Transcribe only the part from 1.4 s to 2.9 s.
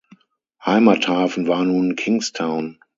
war nun Kingstown.